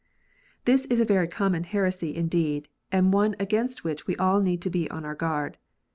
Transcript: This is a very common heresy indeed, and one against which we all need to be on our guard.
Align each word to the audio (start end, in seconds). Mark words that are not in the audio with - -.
This 0.65 0.85
is 0.85 0.99
a 0.99 1.05
very 1.05 1.27
common 1.27 1.63
heresy 1.63 2.15
indeed, 2.15 2.69
and 2.91 3.13
one 3.13 3.35
against 3.39 3.83
which 3.83 4.07
we 4.07 4.15
all 4.15 4.41
need 4.41 4.59
to 4.63 4.69
be 4.71 4.89
on 4.89 5.05
our 5.05 5.13
guard. 5.13 5.59